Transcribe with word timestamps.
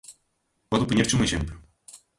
Podo 0.69 0.87
poñerche 0.89 1.15
un 1.17 1.25
exemplo. 1.27 1.55